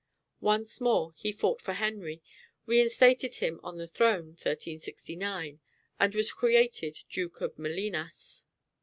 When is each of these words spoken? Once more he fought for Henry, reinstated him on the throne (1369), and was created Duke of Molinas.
Once 0.39 0.81
more 0.81 1.13
he 1.15 1.31
fought 1.31 1.61
for 1.61 1.73
Henry, 1.73 2.23
reinstated 2.65 3.35
him 3.35 3.59
on 3.61 3.77
the 3.77 3.87
throne 3.87 4.29
(1369), 4.29 5.59
and 5.99 6.15
was 6.15 6.33
created 6.33 7.03
Duke 7.07 7.39
of 7.41 7.55
Molinas. 7.59 8.45